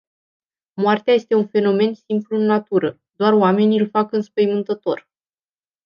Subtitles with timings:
[0.73, 2.99] Moartea este un fenomen simplu în natură.
[3.11, 5.07] Doar oamenii îl fac înspăimântător.